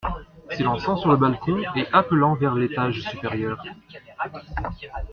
[0.49, 3.63] S’élançant sur le balcon et appelant vers l’étage supérieur.